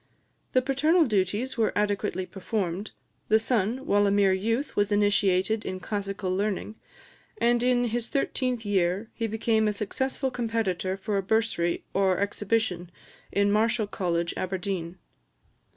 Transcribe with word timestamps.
The 0.53 0.63
paternal 0.63 1.05
duties 1.05 1.59
were 1.59 1.73
adequately 1.77 2.25
performed: 2.25 2.89
the 3.27 3.37
son, 3.37 3.85
while 3.85 4.07
a 4.07 4.09
mere 4.11 4.33
youth, 4.33 4.75
was 4.75 4.91
initiated 4.91 5.63
in 5.63 5.79
classical 5.79 6.35
learning, 6.35 6.73
and 7.37 7.61
in 7.61 7.83
his 7.85 8.09
thirteenth 8.09 8.65
year 8.65 9.11
he 9.13 9.27
became 9.27 9.67
a 9.67 9.73
successful 9.73 10.31
competitor 10.31 10.97
for 10.97 11.17
a 11.17 11.21
bursary 11.21 11.83
or 11.93 12.17
exhibition 12.19 12.89
in 13.31 13.51
Marischal 13.51 13.85
College, 13.85 14.33
Aberdeen. 14.35 14.97